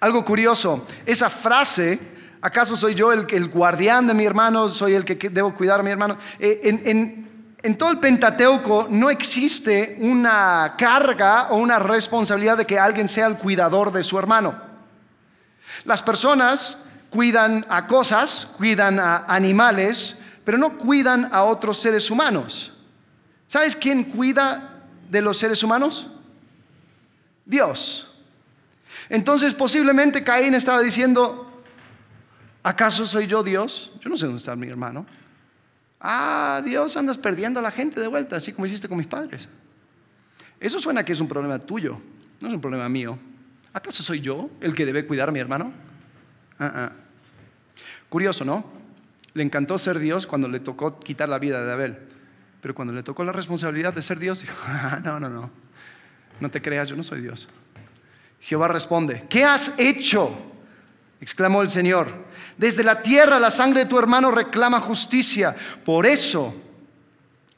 [0.00, 1.98] Algo curioso, esa frase,
[2.40, 4.68] ¿acaso soy yo el, guardián de mi hermano?
[4.68, 6.18] ¿Soy el que debo cuidar a mi hermano?
[6.38, 7.28] Eh, en,
[7.62, 13.26] en todo el Pentateuco no existe una carga o una responsabilidad de que alguien sea
[13.26, 14.54] el cuidador de su hermano.
[15.84, 16.78] Las personas
[17.10, 22.72] cuidan a cosas, cuidan a animales, pero no cuidan a otros seres humanos.
[23.48, 26.06] ¿Sabes quién cuida de los seres humanos?
[27.44, 28.07] Dios.
[29.10, 31.62] Entonces posiblemente Caín estaba diciendo,
[32.62, 33.92] ¿acaso soy yo Dios?
[34.00, 35.06] Yo no sé dónde está mi hermano.
[36.00, 39.48] Ah, Dios, andas perdiendo a la gente de vuelta, así como hiciste con mis padres.
[40.60, 42.00] Eso suena que es un problema tuyo,
[42.40, 43.18] no es un problema mío.
[43.72, 45.72] ¿Acaso soy yo el que debe cuidar a mi hermano?
[46.58, 46.92] Ah.
[48.08, 48.64] Curioso, ¿no?
[49.34, 51.98] Le encantó ser Dios cuando le tocó quitar la vida de Abel.
[52.60, 55.50] Pero cuando le tocó la responsabilidad de ser Dios, dijo, ah, no, no, no,
[56.40, 57.48] no te creas, yo no soy Dios.
[58.40, 60.36] Jehová responde, ¿qué has hecho?
[61.20, 62.12] exclamó el Señor.
[62.56, 65.54] Desde la tierra la sangre de tu hermano reclama justicia.
[65.84, 66.54] Por eso,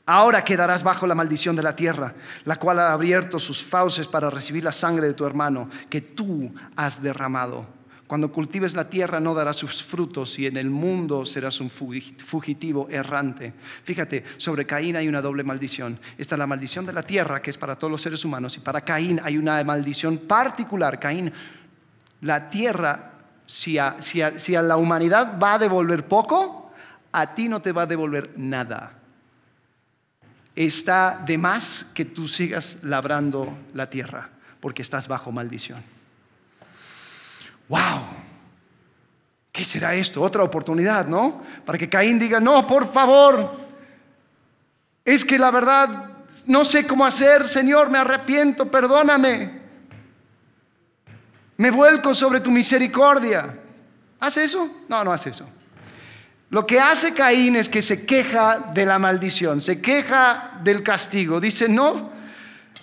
[0.07, 2.15] ahora quedarás bajo la maldición de la tierra,
[2.45, 6.53] la cual ha abierto sus fauces para recibir la sangre de tu hermano que tú
[6.77, 7.80] has derramado.
[8.11, 12.89] Cuando cultives la tierra no darás sus frutos y en el mundo serás un fugitivo
[12.91, 13.53] errante.
[13.85, 15.97] Fíjate, sobre Caín hay una doble maldición.
[16.19, 18.81] Está la maldición de la tierra, que es para todos los seres humanos, y para
[18.81, 20.99] Caín hay una maldición particular.
[20.99, 21.33] Caín,
[22.23, 23.13] la tierra
[23.47, 23.95] si a,
[24.61, 26.73] la humanidad va a devolver poco,
[27.13, 28.91] a ti no te va a devolver nada.
[30.57, 36.00] Está de más que tú sigas labrando la tierra, porque estás bajo maldición.
[37.71, 38.03] ¡Wow!
[39.53, 40.21] ¿Qué será esto?
[40.21, 41.41] Otra oportunidad, ¿no?
[41.65, 43.59] Para que Caín diga, no, por favor,
[45.05, 46.11] es que la verdad
[46.47, 49.61] no sé cómo hacer, Señor, me arrepiento, perdóname.
[51.59, 53.57] Me vuelco sobre tu misericordia.
[54.19, 54.69] ¿Hace eso?
[54.89, 55.49] No, no hace eso.
[56.51, 61.39] Lo que hace Caín es que se queja de la maldición, se queja del castigo.
[61.39, 62.11] Dice, no,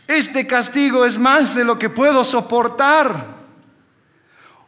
[0.07, 3.36] este castigo es más de lo que puedo soportar.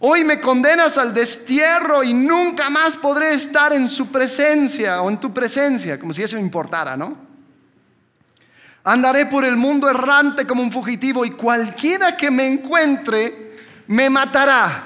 [0.02, 5.20] Hoy me condenas al destierro y nunca más podré estar en su presencia o en
[5.20, 7.18] tu presencia, como si eso importara, ¿no?
[8.86, 13.58] Andaré por el mundo errante como un fugitivo y cualquiera que me encuentre
[13.88, 14.84] me matará.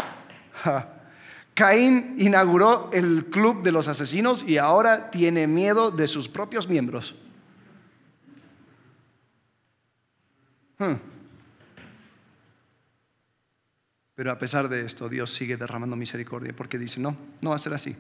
[1.53, 7.13] Caín inauguró el club de los asesinos y ahora tiene miedo de sus propios miembros.
[10.79, 11.12] Hmm.
[14.15, 17.59] Pero a pesar de esto, Dios sigue derramando misericordia porque dice, no, no va a
[17.59, 17.95] ser así.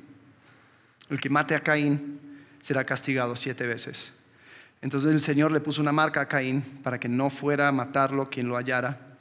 [1.09, 2.19] El que mate a Caín
[2.61, 4.11] será castigado siete veces.
[4.81, 8.29] Entonces el Señor le puso una marca a Caín para que no fuera a matarlo
[8.29, 9.13] quien lo hallara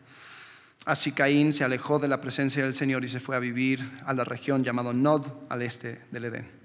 [0.85, 4.12] Así Caín se alejó de la presencia del Señor y se fue a vivir a
[4.14, 6.62] la región llamada Nod, al este del Edén.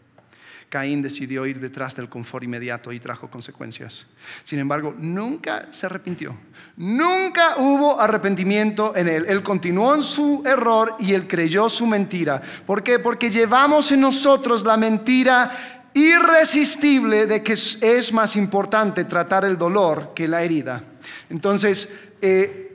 [0.70, 4.06] Caín decidió ir detrás del confort inmediato y trajo consecuencias.
[4.44, 6.36] Sin embargo, nunca se arrepintió.
[6.76, 9.26] Nunca hubo arrepentimiento en él.
[9.30, 12.42] Él continuó en su error y él creyó su mentira.
[12.66, 13.00] ¿Por qué?
[13.00, 20.12] Porque llevamos en nosotros la mentira irresistible de que es más importante tratar el dolor
[20.14, 20.84] que la herida.
[21.30, 21.90] Entonces,
[22.22, 22.67] eh,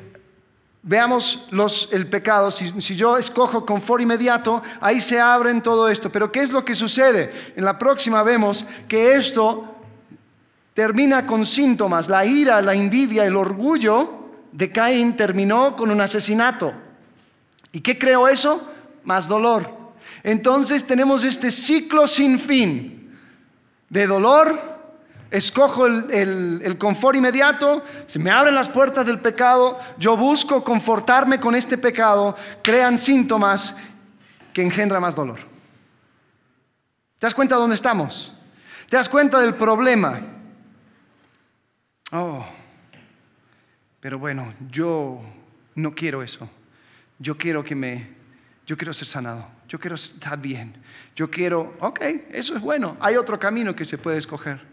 [0.82, 1.46] Veamos
[1.92, 2.50] el pecado.
[2.50, 6.10] Si, yo escojo confort inmediato, ahí se abren todo esto.
[6.10, 7.52] Pero ¿qué es lo que sucede?
[7.54, 9.76] En la próxima vemos que esto
[10.74, 12.08] termina con síntomas.
[12.08, 16.72] La ira, la envidia, el orgullo de Caín terminó con un asesinato.
[17.70, 18.68] ¿Y qué creó eso?
[19.04, 19.70] Más dolor.
[20.24, 23.16] Entonces tenemos este ciclo sin fin
[23.88, 24.71] de dolor,
[25.32, 31.54] escojo el, confort inmediato, se me abren las puertas del pecado, yo busco confortarme con
[31.54, 33.74] este pecado, crean síntomas
[34.52, 35.38] que engendran más dolor.
[37.18, 38.30] ¿Te das cuenta de dónde estamos?
[38.90, 40.20] ¿Te das cuenta del problema?
[42.12, 42.44] Oh,
[44.00, 45.22] pero bueno, yo
[45.76, 46.46] no quiero eso.
[47.18, 48.08] Yo quiero que me,
[48.66, 49.46] yo quiero ser sanado.
[49.66, 50.74] Yo quiero estar bien.
[51.16, 52.00] Yo quiero, ok,
[52.32, 52.98] eso es bueno.
[53.00, 54.71] Hay otro camino que se puede escoger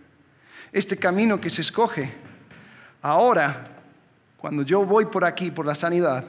[0.72, 2.14] este camino que se escoge.
[3.02, 3.66] Ahora,
[4.38, 6.26] cuando yo voy por aquí, por la sanidad,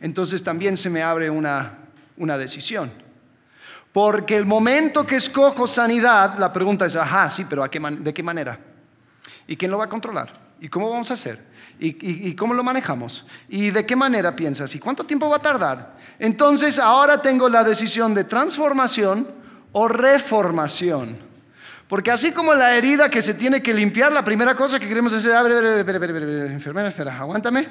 [0.00, 1.78] entonces también se me abre una,
[2.16, 2.92] decisión.
[3.92, 8.58] Porque el momento que escojo sanidad, la pregunta es, ajá, sí, pero ¿de qué manera?
[9.46, 10.32] ¿Y quién lo va a controlar?
[10.60, 11.44] ¿Y cómo vamos a hacer?
[11.78, 13.26] ¿Y, ¿Y, cómo lo manejamos?
[13.48, 14.72] ¿Y de qué manera piensas?
[14.74, 15.96] ¿Y cuánto tiempo va a tardar?
[16.18, 19.26] Entonces ahora tengo la decisión de transformación
[19.72, 21.31] o reformación.
[21.92, 25.12] Porque así como la herida que se tiene que limpiar, la primera cosa que queremos
[25.12, 27.68] hacer, a ver, espera, espera, espera, enfermera, espera, aguántame.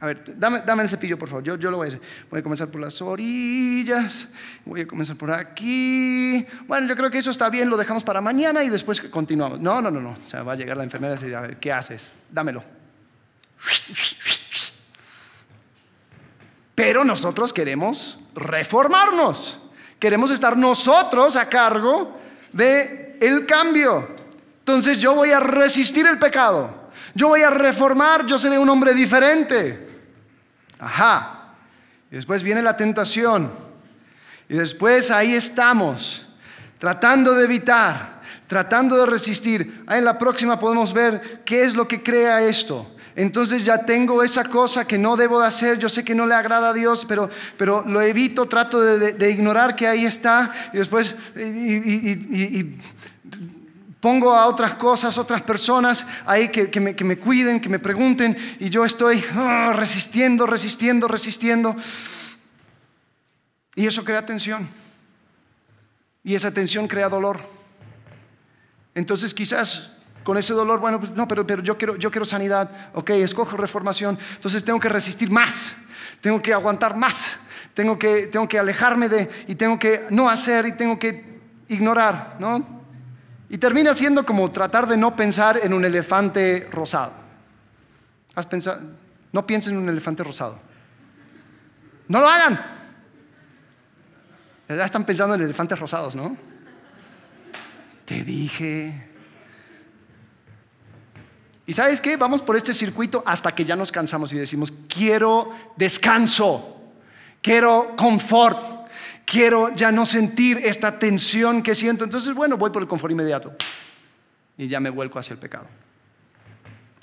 [0.00, 1.42] A ver, dame, dame, el cepillo, por favor.
[1.44, 2.00] Yo, yo lo voy a hacer.
[2.30, 4.28] Voy a comenzar por las orillas.
[4.66, 6.44] Voy a comenzar por aquí.
[6.66, 7.70] Bueno, yo creo que eso está bien.
[7.70, 9.58] Lo dejamos para mañana y después continuamos.
[9.60, 10.10] No, no, no, no.
[10.10, 12.10] O sea, va a llegar la enfermera y decir, a ver, ¿qué haces?
[12.30, 12.62] Dámelo.
[16.74, 19.56] Pero nosotros queremos reformarnos.
[19.98, 22.23] Queremos estar nosotros a cargo
[22.54, 24.08] de el cambio.
[24.60, 26.90] Entonces yo voy a resistir el pecado.
[27.14, 29.88] Yo voy a reformar, yo seré un hombre diferente.
[30.78, 31.54] Ajá.
[32.10, 33.52] Y después viene la tentación.
[34.48, 36.26] Y después ahí estamos,
[36.78, 38.13] tratando de evitar,
[38.46, 39.82] tratando de resistir.
[39.86, 42.90] Ahí en la próxima podemos ver qué es lo que crea esto.
[43.16, 46.34] Entonces ya tengo esa cosa que no debo de hacer, yo sé que no le
[46.34, 51.14] agrada a Dios, pero, pero lo evito, trato de, ignorar que ahí está y después
[54.00, 58.84] pongo a otras cosas, otras personas ahí que, me, cuiden, que me pregunten y yo
[58.84, 61.74] estoy ah, resistiendo, resistiendo, resistiendo.
[63.76, 64.68] Y eso crea tensión.
[66.22, 67.53] Y esa tensión crea dolor.
[68.94, 69.90] Entonces quizás
[70.22, 73.56] con ese dolor, bueno, pues, no, pero, pero yo, quiero, yo quiero sanidad, ok, escojo
[73.56, 75.74] reformación, entonces tengo que resistir más,
[76.20, 77.36] tengo que aguantar más,
[77.74, 82.36] tengo que, tengo que alejarme de, y tengo que no hacer, y tengo que ignorar,
[82.38, 82.82] ¿no?
[83.50, 87.12] Y termina siendo como tratar de no pensar en un elefante rosado.
[88.34, 88.80] ¿Has pensado?
[89.32, 90.58] No piensen en un elefante rosado.
[92.08, 92.60] No lo hagan.
[94.68, 96.36] Ya están pensando en elefantes rosados, ¿no?
[98.04, 99.08] Te dije.
[101.66, 102.16] ¿Y sabes qué?
[102.16, 106.76] Vamos por este circuito hasta que ya nos cansamos y decimos, quiero descanso,
[107.40, 108.88] quiero confort,
[109.24, 112.04] quiero ya no sentir esta tensión que siento.
[112.04, 113.56] Entonces, bueno, voy por el confort inmediato
[114.58, 115.66] y ya me vuelco hacia el pecado.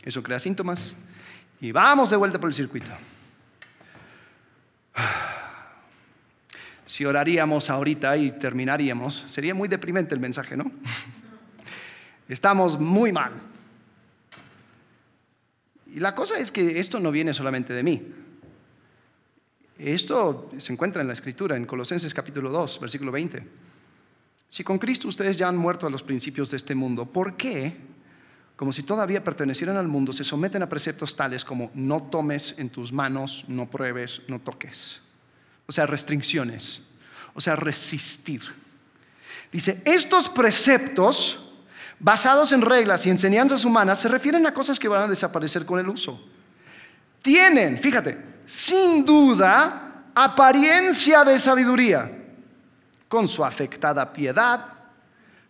[0.04, 0.94] Eso crea síntomas
[1.60, 2.92] y vamos de vuelta por el circuito.
[6.92, 10.70] Si oraríamos ahorita y terminaríamos, sería muy deprimente el mensaje, ¿no?
[12.28, 13.32] Estamos muy mal.
[15.96, 18.14] Y la cosa es que esto no viene solamente de mí.
[19.80, 23.42] Esto se encuentra en la Escritura, en Colosenses capítulo 2, versículo 20.
[24.50, 27.74] Si con Cristo ustedes ya han muerto a los principios de este mundo, ¿por qué,
[28.58, 32.70] como si todavía pertenecieran al mundo, se someten a preceptos tales como no tomes en
[32.70, 35.00] tus manos, no pruebes, no toques?
[35.72, 36.82] O sea, restricciones,
[37.34, 38.42] o sea, resistir.
[39.54, 41.42] Dice, estos preceptos
[41.98, 45.80] basados en reglas y enseñanzas humanas se refieren a cosas que van a desaparecer con
[45.80, 46.22] el uso.
[47.22, 52.12] Tienen, fíjate, sin duda, apariencia de sabiduría,
[53.08, 54.66] con su afectada piedad,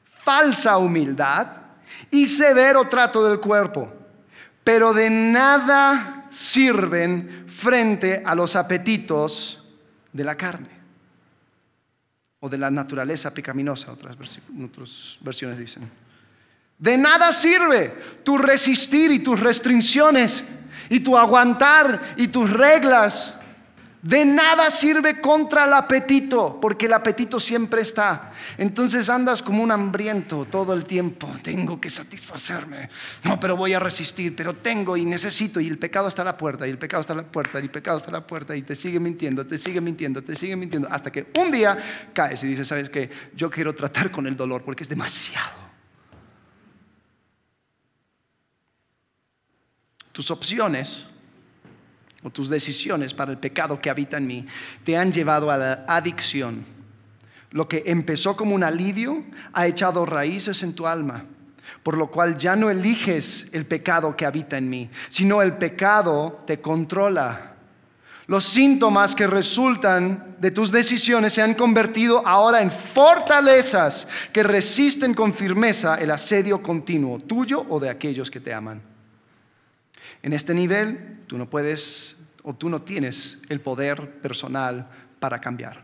[0.03, 1.47] falsa humildad
[2.11, 3.91] y severo trato del cuerpo,
[4.63, 9.57] pero de nada sirven frente a los apetitos
[10.14, 10.82] de la carne
[12.39, 15.89] o de la naturaleza pecaminosa, otras, otras versiones dicen.
[16.78, 20.43] De nada sirve tu resistir y tus restricciones
[20.89, 23.36] y tu aguantar y tus reglas.
[24.02, 28.32] De nada sirve contra el apetito, porque el apetito siempre está.
[28.58, 31.30] Entonces andas como un hambriento todo el tiempo.
[31.43, 32.89] Tengo que satisfacerme.
[33.24, 35.60] No, pero voy a resistir, pero tengo y necesito.
[35.60, 37.64] Y el pecado está a la puerta, y el pecado está a la puerta, y
[37.64, 40.56] el pecado está a la puerta, y te sigue mintiendo, te sigue mintiendo, te sigue
[40.56, 40.88] mintiendo.
[40.91, 43.10] Hasta que un día caes y dices, ¿sabes qué?
[43.36, 45.62] Yo quiero tratar con el dolor porque es demasiado.
[50.12, 51.06] tus opciones
[52.24, 54.45] o tus decisiones para el pecado que habita en mí
[54.84, 56.63] te han llevado a la adicción.
[57.51, 61.26] Lo que empezó como un alivio ha echado raíces en tu alma,
[61.84, 66.43] por lo cual ya no eliges el pecado que habita en mí, sino el pecado
[66.45, 67.55] te controla.
[68.28, 75.13] Los síntomas que resultan de tus decisiones se han convertido ahora en fortalezas que resisten
[75.13, 78.82] con firmeza el asedio continuo tuyo o de aquellos que te aman.
[80.24, 85.82] En este nivel, tú no puedes o tú no tienes el poder personal para cambiar.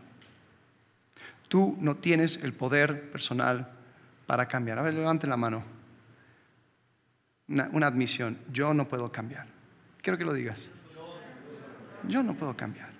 [1.48, 3.66] Tú no tienes el poder personal
[4.26, 4.78] para cambiar.
[4.78, 5.64] A ver, levanten la mano.
[7.48, 8.36] Una, una, admisión.
[8.52, 9.46] Yo no puedo cambiar.
[10.02, 10.68] Quiero que lo digas.
[12.06, 12.90] Yo no puedo cambiar.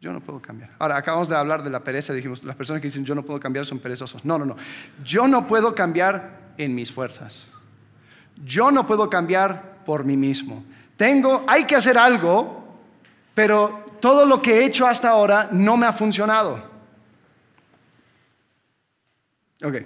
[0.00, 0.70] Yo no puedo cambiar.
[0.78, 2.12] Ahora, acabamos de hablar de la pereza.
[2.12, 4.24] Dijimos, las personas que dicen yo no puedo cambiar son perezosos.
[4.24, 4.54] No, no, no.
[5.02, 7.48] Yo no puedo cambiar en mis fuerzas.
[8.44, 10.64] Yo no puedo cambiar por mí mismo.
[11.02, 12.78] Tengo, hay que hacer algo,
[13.34, 16.62] pero todo lo que he hecho hasta ahora no me ha funcionado.
[19.64, 19.78] Ok.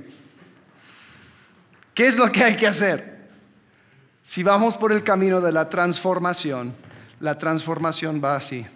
[1.94, 3.30] ¿Qué es lo que hay que hacer?
[4.20, 6.74] Si vamos por el camino de la transformación,
[7.20, 8.66] la transformación va así.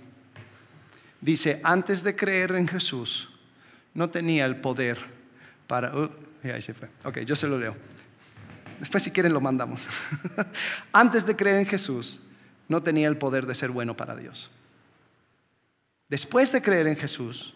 [1.21, 3.29] Dice, antes de creer en Jesús,
[3.93, 4.97] no tenía el poder
[5.67, 5.95] para...
[5.95, 6.11] Uh,
[6.45, 6.89] ahí se fue.
[7.05, 7.77] Ok, yo se lo leo.
[8.79, 9.87] Después si quieren lo mandamos.
[10.95, 12.19] Antes de creer en Jesús,
[12.71, 14.49] no tenía el poder de ser bueno para Dios.
[16.09, 17.53] Después de creer en Jesús,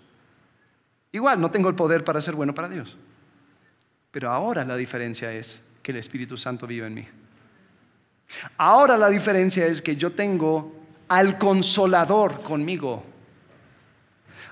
[1.13, 2.97] igual no tengo el poder para ser bueno para Dios.
[4.11, 7.07] Pero ahora la diferencia es que el Espíritu Santo vive en mí.
[8.57, 10.75] Ahora la diferencia es que yo tengo
[11.07, 13.05] al consolador conmigo.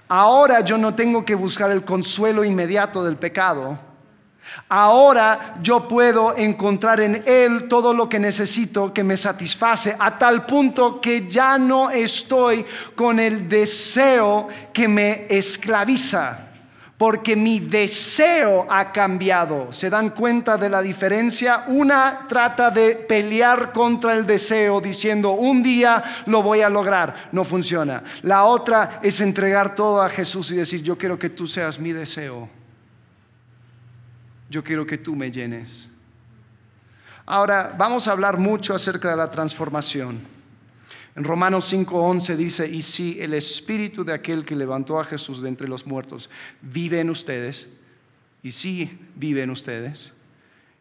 [0.06, 3.80] Ahora yo no tengo que buscar el consuelo inmediato del pecado
[4.68, 10.46] Ahora yo puedo encontrar en Él todo lo que necesito que me satisface a tal
[10.46, 16.38] punto que ya no estoy con el deseo que me esclaviza,
[16.96, 19.72] porque mi deseo ha cambiado.
[19.74, 21.64] ¿Se dan cuenta de la diferencia?
[21.66, 27.28] Una trata de pelear contra el deseo diciendo, un día lo voy a lograr.
[27.32, 28.02] No funciona.
[28.22, 31.92] La otra es entregar todo a Jesús y decir, yo quiero que tú seas mi
[31.92, 32.61] deseo
[34.52, 35.88] yo quiero que tú me llenes.
[37.24, 40.20] Ahora, vamos a hablar mucho acerca de la transformación.
[41.16, 45.48] En Romanos 5:11 dice, y si el espíritu de aquel que levantó a Jesús de
[45.48, 46.28] entre los muertos
[46.60, 47.66] vive en ustedes,
[48.42, 50.12] y si vive en ustedes,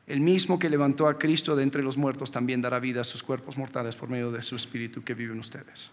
[0.05, 3.23] el mismo que levantó a Cristo de entre los muertos también dará vida a sus
[3.23, 5.91] cuerpos mortales por medio de su espíritu que vive en ustedes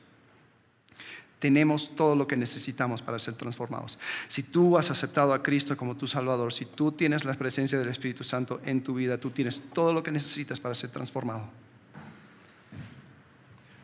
[1.38, 3.98] tenemos todo lo que necesitamos para ser transformados.
[4.26, 7.88] Si tú has aceptado a Cristo como tu Salvador, si tú tienes la presencia del
[7.88, 11.42] Espíritu Santo en tu vida, tú tienes todo lo que necesitas para ser transformado.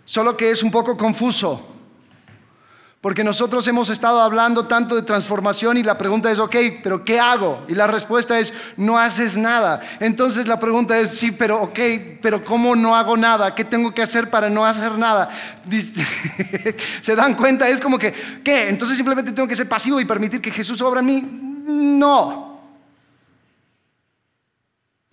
[0.05, 1.67] Solo que es un poco confuso,
[3.05, 7.21] Porque nosotros hemos estado hablando tanto de transformación y la pregunta es, ok, pero ¿qué
[7.21, 7.63] hago?
[7.69, 9.83] Y la respuesta es, no haces nada.
[10.01, 11.79] Entonces la pregunta es, sí, pero ok,
[12.23, 13.55] pero ¿cómo no hago nada?
[13.55, 15.29] ¿Qué tengo que hacer para no hacer nada?
[17.03, 17.69] ¿Se dan cuenta?
[17.69, 18.71] Es como que, ¿qué?
[18.71, 21.21] Entonces simplemente tengo que ser pasivo y permitir que Jesús obra en mí.
[22.01, 22.59] No.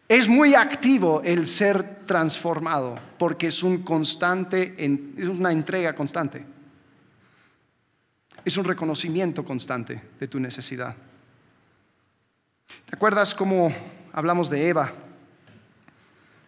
[0.07, 6.50] Es muy activo el ser transformado porque es un constante, es una entrega constante
[8.43, 10.95] es un reconocimiento constante de tu necesidad.
[12.85, 13.73] ¿Te acuerdas cómo
[14.13, 14.91] hablamos de Eva?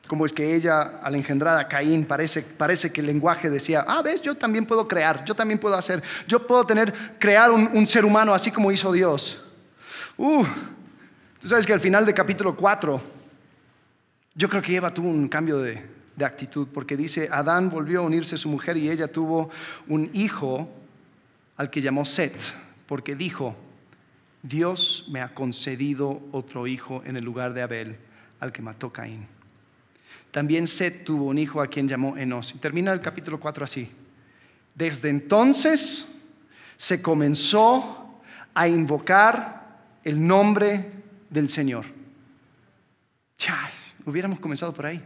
[0.07, 4.01] Cómo es que ella, al engendrar a Caín, parece, parece que el lenguaje decía, ah,
[4.01, 8.03] ves, yo también puedo crear, yo también puedo hacer, yo puedo tener, crear un, ser
[8.03, 9.41] humano así como hizo Dios.
[10.17, 10.43] Uh,
[11.39, 13.01] tú sabes que al final del capítulo 4,
[14.35, 15.85] yo creo que Eva tuvo un cambio de,
[16.15, 19.49] de actitud, porque dice, Adán volvió a unirse a su mujer y ella tuvo
[19.87, 20.69] un hijo
[21.57, 22.35] al que llamó Set,
[22.87, 23.55] porque dijo,
[24.41, 27.97] Dios me ha concedido otro hijo en el lugar de Abel,
[28.39, 29.25] al que mató Caín.
[30.31, 32.53] También Set tuvo un hijo a quien llamó Enos.
[32.55, 33.89] Y termina el capítulo 4 así.
[34.73, 36.07] Desde entonces
[36.77, 38.19] se comenzó
[38.53, 40.91] a invocar el nombre
[41.29, 41.85] del Señor.
[43.37, 43.69] Ya,
[44.05, 45.01] hubiéramos comenzado por ahí.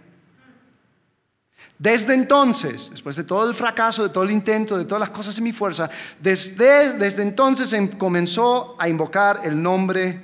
[1.79, 5.37] Desde entonces, después de todo el fracaso, de todo el intento, de todas las cosas
[5.37, 10.19] en mi fuerza, desde, desde entonces em, comenzó a invocar el nombre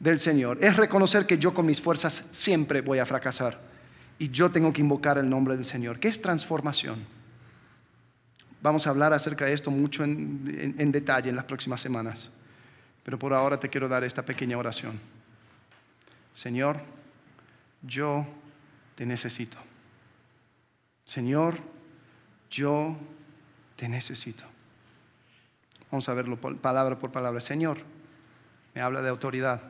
[0.00, 0.58] del Señor.
[0.62, 3.60] Es reconocer que yo con mis fuerzas siempre voy a fracasar
[4.18, 6.00] y yo tengo que invocar el nombre del Señor.
[6.00, 7.04] ¿Qué es transformación?
[8.62, 12.30] Vamos a hablar acerca de esto mucho en detalle en las próximas semanas,
[13.02, 14.98] pero por ahora te quiero dar esta pequeña oración.
[16.32, 16.80] Señor,
[17.82, 18.26] yo
[18.94, 19.58] te necesito.
[21.06, 21.56] Señor,
[22.50, 22.96] yo
[23.76, 24.44] te necesito.
[25.90, 27.40] Vamos a verlo palabra por palabra.
[27.40, 27.78] Señor,
[28.74, 29.62] me habla de autoridad.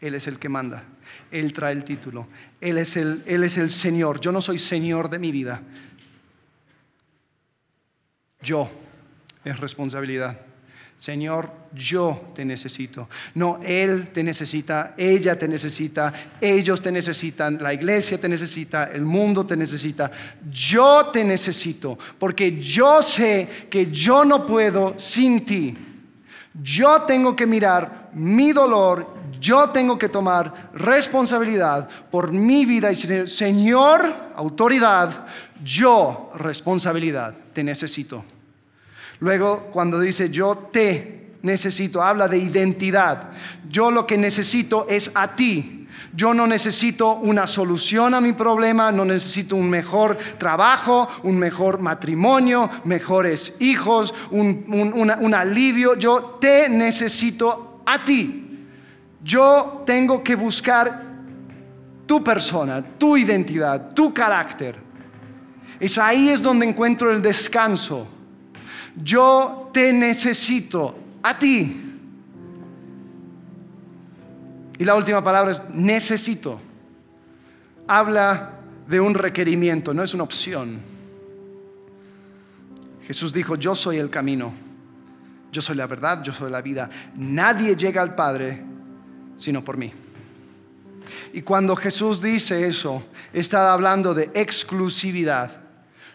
[0.00, 0.84] Él es el que manda.
[1.30, 2.28] Él trae el título.
[2.60, 4.20] Él es el, él es el Señor.
[4.20, 5.62] Yo no soy Señor de mi vida.
[8.42, 8.70] Yo
[9.44, 10.38] es responsabilidad.
[11.00, 13.08] Señor, yo te necesito.
[13.34, 19.06] No, Él te necesita, ella te necesita, ellos te necesitan, la iglesia te necesita, el
[19.06, 20.10] mundo te necesita.
[20.50, 25.74] Yo te necesito, porque yo sé que yo no puedo sin ti.
[26.62, 33.26] Yo tengo que mirar mi dolor, yo tengo que tomar responsabilidad por mi vida y
[33.26, 35.26] Señor, autoridad,
[35.64, 38.22] yo responsabilidad, te necesito.
[39.20, 43.30] Luego, cuando dice yo te necesito, habla de identidad.
[43.68, 45.86] Yo lo que necesito es a ti.
[46.14, 51.80] Yo no necesito una solución a mi problema, no necesito un mejor trabajo, un mejor
[51.80, 55.94] matrimonio, mejores hijos, un, alivio.
[55.96, 58.66] Yo te necesito a ti.
[59.22, 61.10] Yo tengo que buscar
[62.06, 64.76] tu persona, tu identidad, tu carácter.
[65.78, 68.06] Es ahí es donde encuentro el descanso
[68.96, 71.86] yo te necesito a ti.
[74.78, 76.60] Y la última palabra es necesito.
[77.86, 78.52] Habla
[78.86, 80.80] de un requerimiento, no es una opción.
[83.02, 84.52] Jesús dijo, yo soy el camino,
[85.52, 86.88] yo soy la verdad, yo soy la vida.
[87.16, 88.62] Nadie llega al Padre
[89.36, 89.92] sino por mí.
[91.32, 95.60] Y cuando Jesús dice eso, está hablando de exclusividad.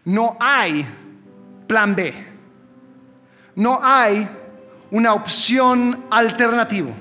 [0.06, 0.86] No hay
[1.68, 2.35] plan B
[3.56, 4.28] no hay
[4.92, 6.92] una opción alternativa.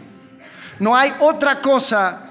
[0.79, 2.31] No hay otra cosa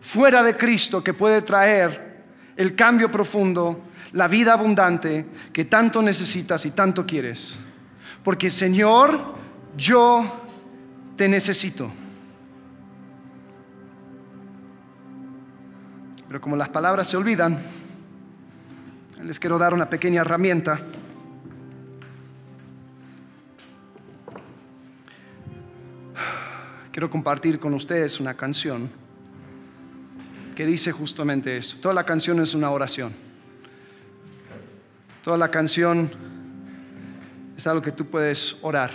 [0.00, 2.22] fuera de Cristo que puede traer
[2.56, 7.54] el cambio profundo, la vida abundante que tanto necesitas y tanto quieres.
[8.22, 9.34] Porque Señor,
[9.76, 10.42] yo
[11.16, 11.90] te necesito.
[16.28, 17.58] Pero como las palabras se olvidan,
[19.22, 20.80] les quiero dar una pequeña herramienta
[26.92, 28.90] quiero compartir con ustedes una canción
[30.54, 31.78] que dice justamente eso.
[31.80, 33.12] Toda la canción es una oración.
[35.24, 36.10] Toda la canción
[37.56, 38.90] es algo que tú puedes orar.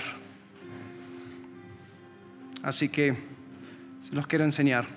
[2.61, 3.15] Así que
[3.99, 4.96] se los quiero enseñar.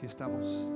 [0.00, 0.70] Si estamos.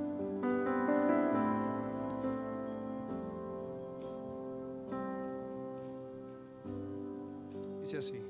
[7.79, 8.21] Dice así.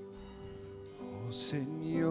[1.28, 2.05] Oh Señor,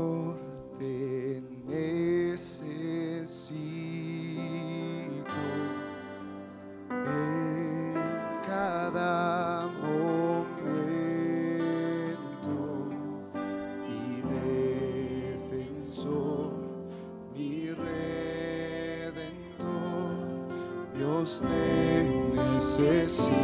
[23.14, 23.43] necesito.